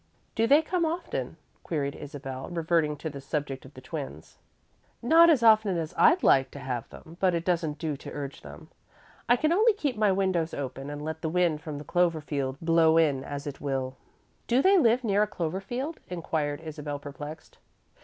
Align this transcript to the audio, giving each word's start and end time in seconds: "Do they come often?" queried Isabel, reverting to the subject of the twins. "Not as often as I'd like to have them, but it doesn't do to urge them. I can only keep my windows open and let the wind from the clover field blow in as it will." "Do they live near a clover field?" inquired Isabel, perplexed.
"Do 0.33 0.47
they 0.47 0.63
come 0.63 0.83
often?" 0.83 1.37
queried 1.63 1.93
Isabel, 1.95 2.49
reverting 2.49 2.97
to 2.97 3.09
the 3.11 3.21
subject 3.21 3.65
of 3.65 3.75
the 3.75 3.81
twins. 3.81 4.39
"Not 4.99 5.29
as 5.29 5.43
often 5.43 5.77
as 5.77 5.93
I'd 5.95 6.23
like 6.23 6.49
to 6.53 6.59
have 6.59 6.89
them, 6.89 7.17
but 7.19 7.35
it 7.35 7.45
doesn't 7.45 7.77
do 7.77 7.95
to 7.97 8.11
urge 8.11 8.41
them. 8.41 8.69
I 9.29 9.35
can 9.35 9.53
only 9.53 9.73
keep 9.73 9.95
my 9.97 10.11
windows 10.11 10.55
open 10.55 10.89
and 10.89 11.03
let 11.05 11.21
the 11.21 11.29
wind 11.29 11.61
from 11.61 11.77
the 11.77 11.83
clover 11.85 12.19
field 12.19 12.57
blow 12.59 12.97
in 12.97 13.23
as 13.23 13.45
it 13.45 13.61
will." 13.61 13.95
"Do 14.47 14.63
they 14.63 14.75
live 14.79 15.03
near 15.03 15.21
a 15.21 15.27
clover 15.27 15.61
field?" 15.61 15.99
inquired 16.07 16.61
Isabel, 16.61 16.97
perplexed. 16.97 17.59